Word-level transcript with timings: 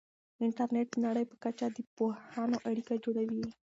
انټرنیټ 0.43 0.87
د 0.93 0.97
نړۍ 1.05 1.25
په 1.31 1.35
کچه 1.43 1.65
د 1.75 1.77
پوهانو 1.97 2.57
اړیکه 2.69 2.93
جوړوي. 3.03 3.45